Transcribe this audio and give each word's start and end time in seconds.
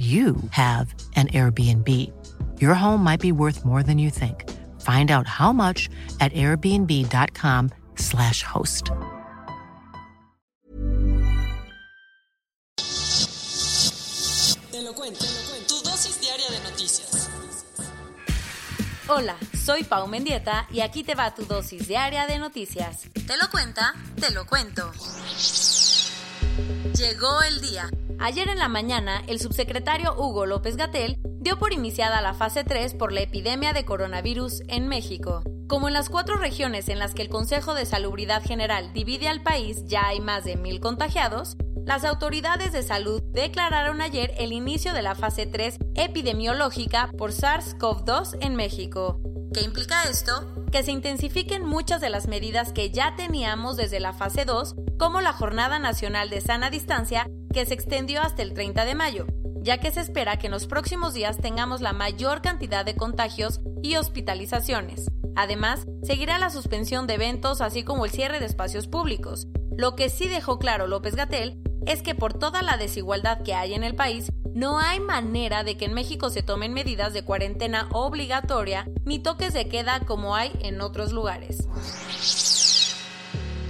you 0.00 0.36
have 0.52 0.94
an 1.14 1.28
Airbnb. 1.28 1.86
Your 2.58 2.74
home 2.74 3.04
might 3.04 3.20
be 3.20 3.32
worth 3.32 3.66
more 3.66 3.82
than 3.82 3.98
you 3.98 4.08
think. 4.08 4.48
Find 4.80 5.10
out 5.10 5.26
how 5.26 5.52
much 5.52 5.90
at 6.20 6.32
airbnb.com/slash 6.32 8.42
host. 8.42 8.92
Te 14.70 14.80
lo 14.82 14.94
cuento, 14.94 15.20
te 15.20 15.34
lo 15.34 15.42
cuento. 15.50 15.68
Tu 15.68 15.82
dosis 15.84 16.18
diaria 16.18 16.48
de 16.50 16.60
noticias. 16.70 17.28
Hola, 19.06 19.36
soy 19.52 19.84
Pau 19.84 20.06
Mendieta 20.06 20.66
y 20.72 20.80
aquí 20.80 21.02
te 21.02 21.14
va 21.14 21.34
tu 21.34 21.44
dosis 21.44 21.88
diaria 21.88 22.26
de 22.26 22.38
noticias. 22.38 23.02
Te 23.26 23.36
lo 23.36 23.50
cuenta, 23.50 23.94
te 24.18 24.30
lo 24.30 24.46
cuento. 24.46 24.92
Llegó 26.94 27.42
el 27.42 27.60
día. 27.60 27.90
Ayer 28.22 28.50
en 28.50 28.58
la 28.58 28.68
mañana, 28.68 29.22
el 29.28 29.40
subsecretario 29.40 30.14
Hugo 30.14 30.44
López 30.44 30.76
Gatel 30.76 31.18
dio 31.40 31.58
por 31.58 31.72
iniciada 31.72 32.20
la 32.20 32.34
fase 32.34 32.64
3 32.64 32.92
por 32.92 33.12
la 33.12 33.22
epidemia 33.22 33.72
de 33.72 33.86
coronavirus 33.86 34.60
en 34.68 34.88
México. 34.88 35.42
Como 35.66 35.88
en 35.88 35.94
las 35.94 36.10
cuatro 36.10 36.36
regiones 36.36 36.90
en 36.90 36.98
las 36.98 37.14
que 37.14 37.22
el 37.22 37.30
Consejo 37.30 37.72
de 37.72 37.86
Salubridad 37.86 38.44
General 38.44 38.92
divide 38.92 39.28
al 39.28 39.42
país 39.42 39.86
ya 39.86 40.06
hay 40.06 40.20
más 40.20 40.44
de 40.44 40.56
mil 40.56 40.80
contagiados, 40.80 41.56
las 41.86 42.04
autoridades 42.04 42.72
de 42.72 42.82
salud 42.82 43.22
declararon 43.32 44.02
ayer 44.02 44.34
el 44.36 44.52
inicio 44.52 44.92
de 44.92 45.00
la 45.00 45.14
fase 45.14 45.46
3 45.46 45.78
epidemiológica 45.94 47.10
por 47.16 47.32
SARS-CoV-2 47.32 48.36
en 48.42 48.54
México. 48.54 49.18
¿Qué 49.54 49.62
implica 49.62 50.04
esto? 50.04 50.54
Que 50.70 50.82
se 50.82 50.92
intensifiquen 50.92 51.64
muchas 51.64 52.02
de 52.02 52.10
las 52.10 52.28
medidas 52.28 52.74
que 52.74 52.90
ya 52.90 53.16
teníamos 53.16 53.78
desde 53.78 53.98
la 53.98 54.12
fase 54.12 54.44
2, 54.44 54.74
como 54.98 55.22
la 55.22 55.32
Jornada 55.32 55.78
Nacional 55.78 56.28
de 56.28 56.42
Sana 56.42 56.68
Distancia, 56.68 57.26
que 57.52 57.66
se 57.66 57.74
extendió 57.74 58.22
hasta 58.22 58.42
el 58.42 58.54
30 58.54 58.84
de 58.84 58.94
mayo, 58.94 59.26
ya 59.62 59.78
que 59.78 59.90
se 59.90 60.00
espera 60.00 60.38
que 60.38 60.46
en 60.46 60.52
los 60.52 60.66
próximos 60.66 61.14
días 61.14 61.38
tengamos 61.38 61.80
la 61.80 61.92
mayor 61.92 62.42
cantidad 62.42 62.84
de 62.84 62.96
contagios 62.96 63.60
y 63.82 63.96
hospitalizaciones. 63.96 65.10
Además, 65.36 65.86
seguirá 66.02 66.38
la 66.38 66.50
suspensión 66.50 67.06
de 67.06 67.14
eventos 67.14 67.60
así 67.60 67.82
como 67.82 68.04
el 68.04 68.10
cierre 68.10 68.40
de 68.40 68.46
espacios 68.46 68.86
públicos. 68.86 69.46
Lo 69.76 69.96
que 69.96 70.10
sí 70.10 70.28
dejó 70.28 70.58
claro 70.58 70.86
López 70.86 71.14
Gatel 71.14 71.62
es 71.86 72.02
que 72.02 72.14
por 72.14 72.34
toda 72.34 72.62
la 72.62 72.76
desigualdad 72.76 73.42
que 73.42 73.54
hay 73.54 73.74
en 73.74 73.84
el 73.84 73.94
país, 73.94 74.30
no 74.54 74.78
hay 74.78 75.00
manera 75.00 75.64
de 75.64 75.76
que 75.76 75.84
en 75.84 75.94
México 75.94 76.28
se 76.28 76.42
tomen 76.42 76.72
medidas 76.72 77.12
de 77.12 77.24
cuarentena 77.24 77.88
obligatoria 77.92 78.88
ni 79.04 79.18
toques 79.18 79.54
de 79.54 79.68
queda 79.68 80.00
como 80.00 80.34
hay 80.34 80.52
en 80.60 80.80
otros 80.80 81.12
lugares. 81.12 81.68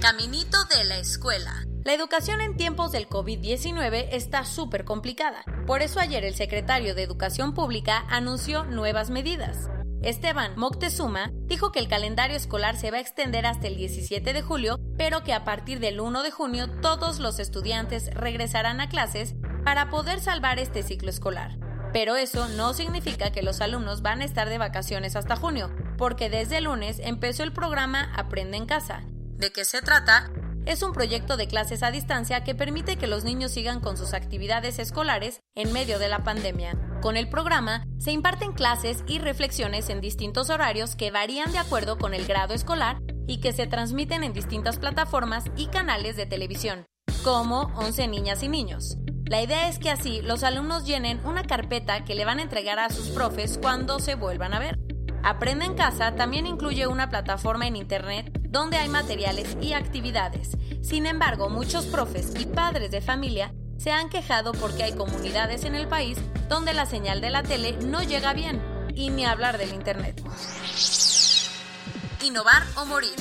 Caminito 0.01 0.57
de 0.65 0.83
la 0.85 0.97
escuela. 0.97 1.65
La 1.83 1.95
educación 1.95 2.41
en 2.41 2.57
tiempos 2.57 2.91
del 2.91 3.09
COVID-19 3.09 4.09
está 4.11 4.45
súper 4.45 4.85
complicada. 4.85 5.43
Por 5.65 5.81
eso 5.81 5.99
ayer 5.99 6.23
el 6.23 6.35
secretario 6.35 6.93
de 6.93 7.01
Educación 7.01 7.55
Pública 7.55 8.05
anunció 8.07 8.65
nuevas 8.65 9.09
medidas. 9.09 9.67
Esteban 10.03 10.53
Moctezuma 10.57 11.31
dijo 11.47 11.71
que 11.71 11.79
el 11.79 11.87
calendario 11.87 12.37
escolar 12.37 12.77
se 12.77 12.91
va 12.91 12.97
a 12.97 13.01
extender 13.01 13.47
hasta 13.47 13.65
el 13.65 13.77
17 13.77 14.31
de 14.31 14.41
julio, 14.43 14.79
pero 14.95 15.23
que 15.23 15.33
a 15.33 15.43
partir 15.43 15.79
del 15.79 15.99
1 15.99 16.21
de 16.21 16.29
junio 16.29 16.69
todos 16.81 17.17
los 17.17 17.39
estudiantes 17.39 18.13
regresarán 18.13 18.79
a 18.79 18.87
clases 18.87 19.33
para 19.65 19.89
poder 19.89 20.19
salvar 20.19 20.59
este 20.59 20.83
ciclo 20.83 21.09
escolar. 21.09 21.57
Pero 21.93 22.15
eso 22.15 22.47
no 22.47 22.75
significa 22.75 23.31
que 23.31 23.41
los 23.41 23.59
alumnos 23.59 24.03
van 24.03 24.21
a 24.21 24.25
estar 24.25 24.49
de 24.49 24.59
vacaciones 24.59 25.15
hasta 25.15 25.35
junio, 25.35 25.71
porque 25.97 26.29
desde 26.29 26.61
lunes 26.61 26.99
empezó 26.99 27.41
el 27.41 27.53
programa 27.53 28.13
Aprende 28.15 28.57
en 28.57 28.67
casa. 28.67 29.01
¿De 29.37 29.51
qué 29.51 29.65
se 29.65 29.81
trata? 29.81 30.31
Es 30.65 30.83
un 30.83 30.93
proyecto 30.93 31.37
de 31.37 31.47
clases 31.47 31.81
a 31.81 31.89
distancia 31.89 32.43
que 32.43 32.53
permite 32.53 32.95
que 32.95 33.07
los 33.07 33.23
niños 33.23 33.51
sigan 33.51 33.79
con 33.79 33.97
sus 33.97 34.13
actividades 34.13 34.77
escolares 34.77 35.41
en 35.55 35.73
medio 35.73 35.97
de 35.97 36.07
la 36.07 36.23
pandemia. 36.23 36.77
Con 37.01 37.17
el 37.17 37.27
programa 37.29 37.87
se 37.97 38.11
imparten 38.11 38.53
clases 38.53 39.03
y 39.07 39.17
reflexiones 39.17 39.89
en 39.89 40.01
distintos 40.01 40.51
horarios 40.51 40.95
que 40.95 41.09
varían 41.09 41.51
de 41.51 41.57
acuerdo 41.57 41.97
con 41.97 42.13
el 42.13 42.27
grado 42.27 42.53
escolar 42.53 42.99
y 43.25 43.39
que 43.39 43.53
se 43.53 43.65
transmiten 43.65 44.23
en 44.23 44.33
distintas 44.33 44.77
plataformas 44.77 45.45
y 45.57 45.65
canales 45.67 46.15
de 46.15 46.27
televisión, 46.27 46.85
como 47.23 47.71
11 47.75 48.07
niñas 48.07 48.43
y 48.43 48.47
niños. 48.47 48.97
La 49.25 49.41
idea 49.41 49.67
es 49.67 49.79
que 49.79 49.89
así 49.89 50.21
los 50.21 50.43
alumnos 50.43 50.85
llenen 50.85 51.25
una 51.25 51.43
carpeta 51.43 52.05
que 52.05 52.13
le 52.13 52.25
van 52.25 52.37
a 52.37 52.43
entregar 52.43 52.77
a 52.77 52.89
sus 52.89 53.09
profes 53.09 53.57
cuando 53.59 53.99
se 53.99 54.13
vuelvan 54.13 54.53
a 54.53 54.59
ver. 54.59 54.77
Aprende 55.23 55.65
en 55.65 55.75
casa 55.75 56.15
también 56.15 56.47
incluye 56.47 56.87
una 56.87 57.09
plataforma 57.09 57.67
en 57.67 57.75
Internet 57.75 58.31
donde 58.49 58.77
hay 58.77 58.89
materiales 58.89 59.55
y 59.61 59.73
actividades. 59.73 60.57
Sin 60.81 61.05
embargo, 61.05 61.49
muchos 61.49 61.85
profes 61.85 62.33
y 62.39 62.45
padres 62.45 62.91
de 62.91 63.01
familia 63.01 63.53
se 63.77 63.91
han 63.91 64.09
quejado 64.09 64.51
porque 64.51 64.83
hay 64.83 64.93
comunidades 64.93 65.63
en 65.63 65.75
el 65.75 65.87
país 65.87 66.17
donde 66.49 66.73
la 66.73 66.85
señal 66.85 67.21
de 67.21 67.29
la 67.29 67.43
tele 67.43 67.77
no 67.83 68.03
llega 68.03 68.33
bien, 68.33 68.61
y 68.95 69.09
ni 69.09 69.25
hablar 69.25 69.57
del 69.57 69.73
Internet. 69.73 70.21
Innovar 72.23 72.63
o 72.75 72.85
morir. 72.85 73.15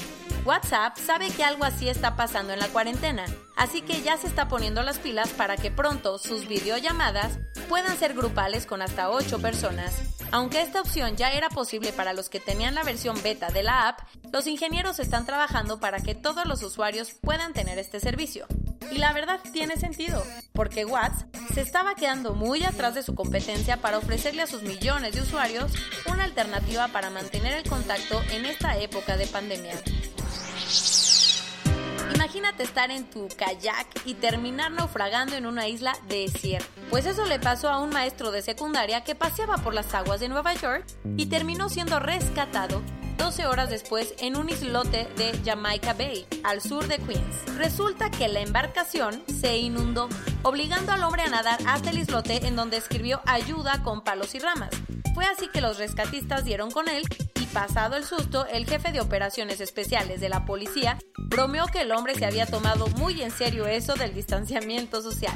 WhatsApp 0.44 0.96
sabe 0.96 1.30
que 1.30 1.44
algo 1.44 1.64
así 1.64 1.88
está 1.88 2.16
pasando 2.16 2.52
en 2.52 2.58
la 2.58 2.68
cuarentena, 2.68 3.24
así 3.56 3.82
que 3.82 4.02
ya 4.02 4.16
se 4.16 4.26
está 4.26 4.48
poniendo 4.48 4.82
las 4.82 4.98
pilas 4.98 5.28
para 5.30 5.56
que 5.56 5.70
pronto 5.70 6.18
sus 6.18 6.48
videollamadas 6.48 7.38
puedan 7.68 7.96
ser 7.98 8.14
grupales 8.14 8.64
con 8.64 8.80
hasta 8.80 9.10
8 9.10 9.38
personas. 9.40 10.19
Aunque 10.32 10.62
esta 10.62 10.80
opción 10.80 11.16
ya 11.16 11.32
era 11.32 11.48
posible 11.48 11.92
para 11.92 12.12
los 12.12 12.28
que 12.28 12.38
tenían 12.38 12.74
la 12.74 12.84
versión 12.84 13.20
beta 13.22 13.50
de 13.50 13.62
la 13.62 13.88
app, 13.88 14.00
los 14.32 14.46
ingenieros 14.46 15.00
están 15.00 15.26
trabajando 15.26 15.80
para 15.80 16.00
que 16.00 16.14
todos 16.14 16.46
los 16.46 16.62
usuarios 16.62 17.12
puedan 17.20 17.52
tener 17.52 17.78
este 17.78 17.98
servicio. 17.98 18.46
Y 18.92 18.98
la 18.98 19.12
verdad 19.12 19.40
tiene 19.52 19.76
sentido, 19.76 20.24
porque 20.52 20.84
WhatsApp 20.84 21.28
se 21.52 21.60
estaba 21.60 21.94
quedando 21.94 22.34
muy 22.34 22.64
atrás 22.64 22.94
de 22.94 23.02
su 23.02 23.14
competencia 23.14 23.78
para 23.78 23.98
ofrecerle 23.98 24.42
a 24.42 24.46
sus 24.46 24.62
millones 24.62 25.14
de 25.14 25.22
usuarios 25.22 25.72
una 26.06 26.24
alternativa 26.24 26.88
para 26.88 27.10
mantener 27.10 27.54
el 27.54 27.68
contacto 27.68 28.22
en 28.30 28.46
esta 28.46 28.78
época 28.78 29.16
de 29.16 29.26
pandemia. 29.26 29.74
Imagínate 32.20 32.64
estar 32.64 32.90
en 32.90 33.08
tu 33.08 33.28
kayak 33.28 33.86
y 34.04 34.12
terminar 34.12 34.70
naufragando 34.72 35.36
en 35.36 35.46
una 35.46 35.68
isla 35.68 35.96
desierta. 36.06 36.68
Pues 36.90 37.06
eso 37.06 37.24
le 37.24 37.38
pasó 37.38 37.70
a 37.70 37.78
un 37.78 37.88
maestro 37.88 38.30
de 38.30 38.42
secundaria 38.42 39.04
que 39.04 39.14
paseaba 39.14 39.56
por 39.56 39.72
las 39.72 39.94
aguas 39.94 40.20
de 40.20 40.28
Nueva 40.28 40.52
York 40.52 40.84
y 41.16 41.26
terminó 41.26 41.70
siendo 41.70 41.98
rescatado 41.98 42.82
12 43.16 43.46
horas 43.46 43.70
después 43.70 44.12
en 44.18 44.36
un 44.36 44.50
islote 44.50 45.08
de 45.16 45.32
Jamaica 45.42 45.94
Bay, 45.94 46.26
al 46.44 46.60
sur 46.60 46.86
de 46.88 46.98
Queens. 46.98 47.56
Resulta 47.56 48.10
que 48.10 48.28
la 48.28 48.40
embarcación 48.40 49.22
se 49.40 49.56
inundó, 49.56 50.10
obligando 50.42 50.92
al 50.92 51.02
hombre 51.04 51.22
a 51.22 51.28
nadar 51.28 51.58
hasta 51.66 51.88
el 51.88 52.00
islote 52.00 52.46
en 52.46 52.54
donde 52.54 52.76
escribió 52.76 53.22
ayuda 53.24 53.82
con 53.82 54.02
palos 54.02 54.34
y 54.34 54.40
ramas. 54.40 54.68
Fue 55.14 55.24
así 55.24 55.48
que 55.48 55.62
los 55.62 55.78
rescatistas 55.78 56.44
dieron 56.44 56.70
con 56.70 56.86
él 56.90 57.02
y 57.40 57.46
pasado 57.46 57.96
el 57.96 58.04
susto, 58.04 58.46
el 58.46 58.66
jefe 58.66 58.92
de 58.92 59.00
operaciones 59.00 59.60
especiales 59.60 60.20
de 60.20 60.28
la 60.28 60.44
policía 60.44 60.98
bromeó 61.16 61.66
que 61.66 61.80
el 61.80 61.92
hombre 61.92 62.14
se 62.14 62.26
había 62.26 62.46
tomado 62.46 62.86
muy 62.88 63.22
en 63.22 63.30
serio 63.30 63.66
eso 63.66 63.94
del 63.94 64.14
distanciamiento 64.14 65.00
social. 65.00 65.34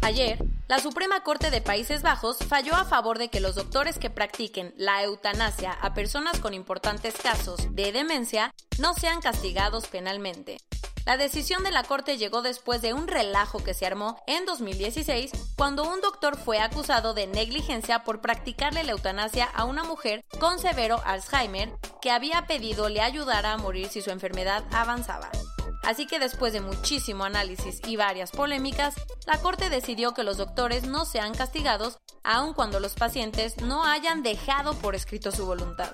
Ayer, 0.00 0.38
la 0.68 0.78
Suprema 0.78 1.22
Corte 1.22 1.50
de 1.50 1.60
Países 1.60 2.02
Bajos 2.02 2.38
falló 2.38 2.74
a 2.74 2.84
favor 2.84 3.18
de 3.18 3.28
que 3.28 3.40
los 3.40 3.56
doctores 3.56 3.98
que 3.98 4.10
practiquen 4.10 4.72
la 4.76 5.02
eutanasia 5.02 5.72
a 5.72 5.92
personas 5.92 6.38
con 6.38 6.54
importantes 6.54 7.14
casos 7.16 7.74
de 7.74 7.90
demencia 7.90 8.54
no 8.78 8.94
sean 8.94 9.20
castigados 9.20 9.88
penalmente. 9.88 10.58
La 11.08 11.16
decisión 11.16 11.64
de 11.64 11.70
la 11.70 11.84
Corte 11.84 12.18
llegó 12.18 12.42
después 12.42 12.82
de 12.82 12.92
un 12.92 13.08
relajo 13.08 13.64
que 13.64 13.72
se 13.72 13.86
armó 13.86 14.22
en 14.26 14.44
2016 14.44 15.30
cuando 15.56 15.90
un 15.90 16.02
doctor 16.02 16.36
fue 16.36 16.60
acusado 16.60 17.14
de 17.14 17.26
negligencia 17.26 18.04
por 18.04 18.20
practicarle 18.20 18.84
la 18.84 18.92
eutanasia 18.92 19.46
a 19.46 19.64
una 19.64 19.84
mujer 19.84 20.22
con 20.38 20.58
severo 20.58 21.00
Alzheimer 21.06 21.72
que 22.02 22.10
había 22.10 22.46
pedido 22.46 22.90
le 22.90 23.00
ayudara 23.00 23.54
a 23.54 23.56
morir 23.56 23.88
si 23.88 24.02
su 24.02 24.10
enfermedad 24.10 24.64
avanzaba. 24.70 25.30
Así 25.82 26.06
que 26.06 26.18
después 26.18 26.52
de 26.52 26.60
muchísimo 26.60 27.24
análisis 27.24 27.80
y 27.86 27.96
varias 27.96 28.30
polémicas, 28.30 28.94
la 29.26 29.40
Corte 29.40 29.70
decidió 29.70 30.12
que 30.12 30.24
los 30.24 30.36
doctores 30.36 30.82
no 30.82 31.06
sean 31.06 31.32
castigados 31.32 31.96
aun 32.22 32.52
cuando 32.52 32.80
los 32.80 32.92
pacientes 32.92 33.56
no 33.62 33.82
hayan 33.82 34.22
dejado 34.22 34.74
por 34.74 34.94
escrito 34.94 35.32
su 35.32 35.46
voluntad. 35.46 35.90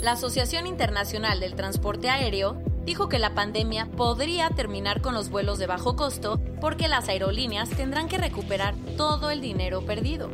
La 0.00 0.10
Asociación 0.12 0.66
Internacional 0.66 1.40
del 1.40 1.54
Transporte 1.54 2.08
Aéreo 2.10 2.56
dijo 2.84 3.08
que 3.08 3.20
la 3.20 3.34
pandemia 3.34 3.88
podría 3.96 4.50
terminar 4.50 5.00
con 5.00 5.14
los 5.14 5.30
vuelos 5.30 5.58
de 5.58 5.66
bajo 5.66 5.96
costo 5.96 6.38
porque 6.60 6.86
las 6.88 7.08
aerolíneas 7.08 7.70
tendrán 7.70 8.08
que 8.08 8.18
recuperar 8.18 8.74
todo 8.96 9.30
el 9.30 9.40
dinero 9.40 9.86
perdido. 9.86 10.30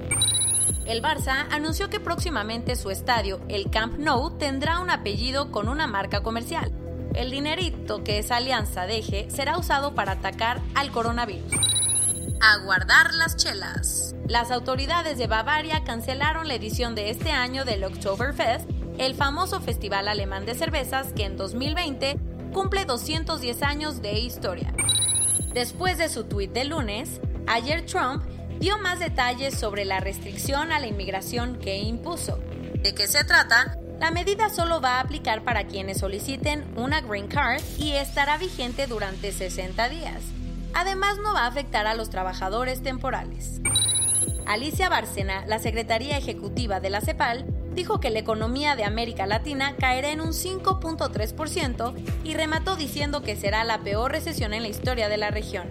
El 0.87 1.02
Barça 1.02 1.46
anunció 1.50 1.90
que 1.90 2.00
próximamente 2.00 2.75
su 2.75 2.90
estadio, 2.90 3.42
el 3.48 3.70
Camp 3.70 3.98
Nou, 3.98 4.38
tendrá 4.38 4.81
un 4.81 4.88
apellido 4.90 5.52
con 5.52 5.69
una 5.69 5.87
marca 5.87 6.22
comercial. 6.22 6.72
El 7.14 7.30
dinerito 7.30 8.04
que 8.04 8.18
esa 8.18 8.36
alianza 8.36 8.86
deje 8.86 9.28
será 9.30 9.58
usado 9.58 9.94
para 9.94 10.12
atacar 10.12 10.60
al 10.74 10.90
coronavirus. 10.90 11.52
A 12.40 12.58
guardar 12.64 13.14
las 13.14 13.36
chelas. 13.36 14.14
Las 14.26 14.50
autoridades 14.50 15.18
de 15.18 15.26
Bavaria 15.26 15.82
cancelaron 15.84 16.48
la 16.48 16.54
edición 16.54 16.94
de 16.94 17.10
este 17.10 17.32
año 17.32 17.64
del 17.64 17.84
Oktoberfest, 17.84 18.70
el 18.98 19.14
famoso 19.14 19.60
festival 19.60 20.08
alemán 20.08 20.46
de 20.46 20.54
cervezas 20.54 21.12
que 21.12 21.24
en 21.24 21.36
2020 21.36 22.18
cumple 22.52 22.84
210 22.84 23.62
años 23.62 24.02
de 24.02 24.18
historia. 24.18 24.72
Después 25.52 25.98
de 25.98 26.08
su 26.08 26.24
tuit 26.24 26.52
de 26.52 26.64
lunes, 26.64 27.20
ayer 27.46 27.84
Trump 27.86 28.22
dio 28.60 28.78
más 28.78 29.00
detalles 29.00 29.58
sobre 29.58 29.84
la 29.84 30.00
restricción 30.00 30.70
a 30.70 30.78
la 30.78 30.86
inmigración 30.86 31.58
que 31.58 31.78
impuso. 31.78 32.38
¿De 32.82 32.94
qué 32.94 33.06
se 33.06 33.24
trata? 33.24 33.78
La 34.00 34.11
medida 34.11 34.49
solo 34.49 34.81
va 34.81 34.97
a 34.97 35.00
aplicar 35.00 35.44
para 35.44 35.64
quienes 35.64 35.99
soliciten 35.99 36.64
una 36.75 37.02
Green 37.02 37.29
Card 37.29 37.61
y 37.76 37.93
estará 37.93 38.38
vigente 38.38 38.87
durante 38.87 39.31
60 39.31 39.91
días. 39.91 40.23
Además, 40.73 41.19
no 41.19 41.35
va 41.35 41.41
a 41.41 41.49
afectar 41.49 41.87
a 41.87 41.94
los 41.94 42.08
trabajadores 42.08 42.82
temporales. 42.82 43.61
Alicia 44.47 44.88
Bárcena, 44.88 45.44
la 45.44 45.58
secretaria 45.58 46.17
ejecutiva 46.17 46.81
de 46.81 46.88
la 46.88 47.02
CEPAL, 47.02 47.44
dijo 47.75 48.00
que 48.00 48.08
la 48.08 48.20
economía 48.20 48.75
de 48.75 48.85
América 48.85 49.26
Latina 49.26 49.76
caerá 49.79 50.11
en 50.11 50.23
un 50.23 50.31
5.3% 50.31 51.94
y 52.25 52.32
remató 52.32 52.76
diciendo 52.76 53.20
que 53.20 53.37
será 53.37 53.64
la 53.64 53.81
peor 53.81 54.12
recesión 54.12 54.55
en 54.55 54.62
la 54.62 54.69
historia 54.69 55.11
de 55.11 55.19
la 55.19 55.31
región. 55.31 55.69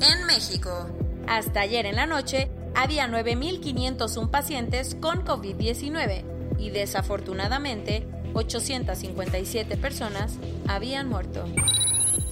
En 0.00 0.26
México, 0.26 0.88
hasta 1.28 1.60
ayer 1.60 1.84
en 1.84 1.96
la 1.96 2.06
noche, 2.06 2.50
había 2.74 3.06
9.501 3.08 4.30
pacientes 4.30 4.94
con 4.94 5.22
COVID-19 5.22 6.39
y 6.58 6.70
desafortunadamente 6.70 8.06
857 8.34 9.76
personas 9.76 10.38
habían 10.66 11.08
muerto. 11.08 11.44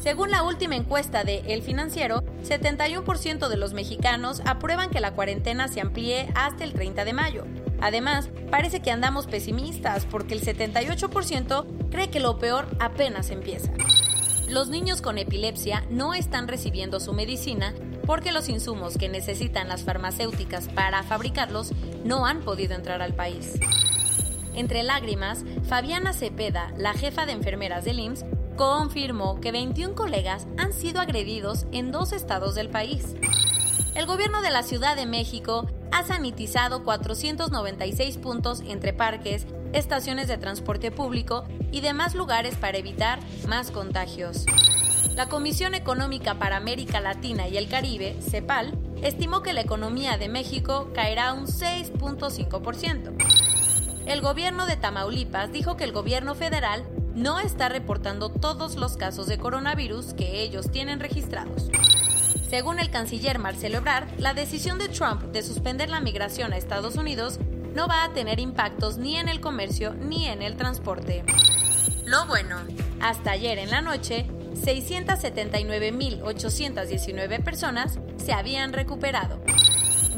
Según 0.00 0.30
la 0.30 0.42
última 0.42 0.76
encuesta 0.76 1.24
de 1.24 1.42
El 1.48 1.62
Financiero, 1.62 2.22
71% 2.42 3.48
de 3.48 3.56
los 3.56 3.72
mexicanos 3.72 4.42
aprueban 4.44 4.90
que 4.90 5.00
la 5.00 5.12
cuarentena 5.12 5.68
se 5.68 5.80
amplíe 5.80 6.30
hasta 6.34 6.64
el 6.64 6.72
30 6.72 7.04
de 7.04 7.12
mayo, 7.12 7.44
Además, 7.80 8.28
parece 8.50 8.80
que 8.80 8.90
andamos 8.90 9.26
pesimistas 9.26 10.04
porque 10.04 10.34
el 10.34 10.42
78% 10.42 11.90
cree 11.90 12.10
que 12.10 12.20
lo 12.20 12.38
peor 12.38 12.66
apenas 12.80 13.30
empieza. 13.30 13.72
Los 14.48 14.68
niños 14.68 15.02
con 15.02 15.18
epilepsia 15.18 15.84
no 15.90 16.14
están 16.14 16.48
recibiendo 16.48 17.00
su 17.00 17.12
medicina 17.12 17.74
porque 18.06 18.32
los 18.32 18.48
insumos 18.48 18.96
que 18.96 19.08
necesitan 19.08 19.68
las 19.68 19.84
farmacéuticas 19.84 20.68
para 20.68 21.02
fabricarlos 21.02 21.72
no 22.04 22.26
han 22.26 22.40
podido 22.40 22.74
entrar 22.74 23.02
al 23.02 23.14
país. 23.14 23.58
Entre 24.54 24.82
lágrimas, 24.82 25.44
Fabiana 25.68 26.12
Cepeda, 26.12 26.72
la 26.76 26.94
jefa 26.94 27.26
de 27.26 27.32
enfermeras 27.32 27.84
del 27.84 28.00
IMSS, 28.00 28.24
confirmó 28.56 29.40
que 29.40 29.52
21 29.52 29.94
colegas 29.94 30.46
han 30.56 30.72
sido 30.72 31.00
agredidos 31.00 31.66
en 31.72 31.92
dos 31.92 32.12
estados 32.12 32.54
del 32.54 32.68
país. 32.68 33.14
El 33.94 34.06
gobierno 34.06 34.42
de 34.42 34.50
la 34.50 34.62
Ciudad 34.62 34.96
de 34.96 35.06
México 35.06 35.66
ha 35.92 36.04
sanitizado 36.04 36.84
496 36.84 38.18
puntos 38.18 38.62
entre 38.66 38.92
parques, 38.92 39.46
estaciones 39.72 40.28
de 40.28 40.38
transporte 40.38 40.90
público 40.90 41.44
y 41.70 41.80
demás 41.80 42.14
lugares 42.14 42.56
para 42.56 42.78
evitar 42.78 43.20
más 43.46 43.70
contagios. 43.70 44.44
La 45.14 45.28
Comisión 45.28 45.74
Económica 45.74 46.38
para 46.38 46.56
América 46.56 47.00
Latina 47.00 47.48
y 47.48 47.56
el 47.56 47.68
Caribe, 47.68 48.16
CEPAL, 48.22 48.78
estimó 49.02 49.42
que 49.42 49.52
la 49.52 49.62
economía 49.62 50.16
de 50.16 50.28
México 50.28 50.90
caerá 50.94 51.32
un 51.32 51.46
6.5%. 51.46 53.57
El 54.08 54.20
gobierno 54.22 54.64
de 54.64 54.76
Tamaulipas 54.76 55.52
dijo 55.52 55.76
que 55.76 55.84
el 55.84 55.93
gobierno 55.93 56.34
federal 56.34 56.87
no 57.14 57.40
está 57.40 57.69
reportando 57.69 58.31
todos 58.31 58.76
los 58.76 58.96
casos 58.96 59.26
de 59.26 59.37
coronavirus 59.37 60.14
que 60.14 60.40
ellos 60.40 60.70
tienen 60.70 60.99
registrados. 60.99 61.69
Según 62.49 62.81
el 62.81 62.88
canciller 62.88 63.38
Marcelo 63.38 63.76
Ebrard, 63.76 64.08
la 64.19 64.32
decisión 64.32 64.78
de 64.78 64.88
Trump 64.88 65.25
de 65.25 65.43
suspender 65.43 65.90
la 65.90 66.00
migración 66.00 66.55
a 66.55 66.56
Estados 66.56 66.96
Unidos 66.96 67.38
no 67.75 67.87
va 67.87 68.02
a 68.02 68.14
tener 68.14 68.40
impactos 68.40 68.96
ni 68.96 69.16
en 69.16 69.28
el 69.28 69.43
comercio 69.43 69.93
ni 69.93 70.26
en 70.26 70.40
el 70.40 70.56
transporte. 70.56 71.22
Lo 72.06 72.26
bueno, 72.26 72.56
hasta 73.02 73.32
ayer 73.32 73.58
en 73.58 73.70
la 73.70 73.82
noche, 73.82 74.25
679.819 74.54 77.44
personas 77.44 77.99
se 78.16 78.32
habían 78.32 78.72
recuperado. 78.72 79.38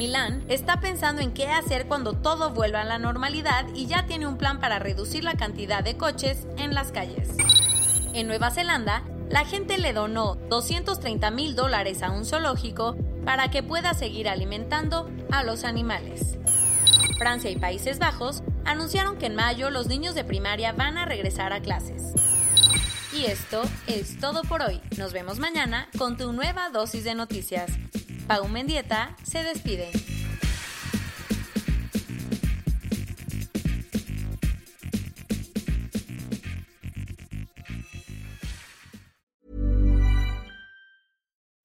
Milán 0.01 0.43
está 0.49 0.81
pensando 0.81 1.21
en 1.21 1.35
qué 1.35 1.49
hacer 1.49 1.87
cuando 1.87 2.15
todo 2.15 2.55
vuelva 2.55 2.81
a 2.81 2.85
la 2.85 2.99
normalidad 2.99 3.67
y 3.75 3.85
ya 3.85 4.07
tiene 4.07 4.27
un 4.27 4.39
plan 4.39 4.59
para 4.59 4.79
reducir 4.79 5.25
la 5.25 5.35
cantidad 5.35 5.85
de 5.85 5.99
coches 5.99 6.47
en 6.57 6.73
las 6.75 6.91
calles. 6.91 7.29
En 8.15 8.27
Nueva 8.27 8.51
Zelanda, 8.51 9.03
la 9.29 9.45
gente 9.45 9.77
le 9.77 9.93
donó 9.93 10.37
230 10.49 11.31
mil 11.33 11.55
dólares 11.55 12.03
a 12.03 12.13
un 12.13 12.25
zoológico 12.25 12.97
para 13.27 13.51
que 13.51 13.63
pueda 13.63 13.93
seguir 13.93 14.31
alimentando 14.31 15.11
a 15.31 15.43
los 15.43 15.65
animales. 15.65 16.39
Francia 17.19 17.51
y 17.51 17.57
Países 17.57 17.99
Bajos 17.99 18.43
anunciaron 18.65 19.19
que 19.19 19.27
en 19.27 19.37
mayo 19.37 19.69
los 19.69 19.87
niños 19.87 20.15
de 20.15 20.25
primaria 20.25 20.73
van 20.73 20.97
a 20.97 21.05
regresar 21.05 21.53
a 21.53 21.61
clases. 21.61 22.15
Y 23.13 23.27
esto 23.27 23.61
es 23.87 24.19
todo 24.19 24.45
por 24.45 24.63
hoy. 24.63 24.81
Nos 24.97 25.13
vemos 25.13 25.39
mañana 25.39 25.91
con 25.99 26.17
tu 26.17 26.33
nueva 26.33 26.71
dosis 26.71 27.05
de 27.05 27.15
noticias. 27.15 27.71
Pau 28.31 28.47
Mendieta 28.47 29.17
se 29.25 29.43
despide. 29.43 30.10